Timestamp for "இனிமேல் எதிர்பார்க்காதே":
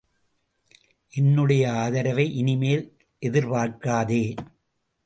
2.35-4.23